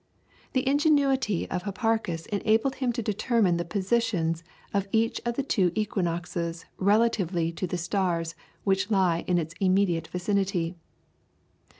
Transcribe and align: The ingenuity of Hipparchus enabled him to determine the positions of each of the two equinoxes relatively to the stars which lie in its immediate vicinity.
The 0.53 0.67
ingenuity 0.67 1.47
of 1.51 1.61
Hipparchus 1.61 2.25
enabled 2.25 2.73
him 2.81 2.91
to 2.93 3.03
determine 3.03 3.57
the 3.57 3.63
positions 3.65 4.43
of 4.73 4.87
each 4.91 5.21
of 5.27 5.35
the 5.35 5.43
two 5.43 5.71
equinoxes 5.75 6.65
relatively 6.79 7.51
to 7.51 7.67
the 7.67 7.77
stars 7.77 8.33
which 8.63 8.89
lie 8.89 9.23
in 9.27 9.37
its 9.37 9.53
immediate 9.59 10.07
vicinity. 10.07 10.75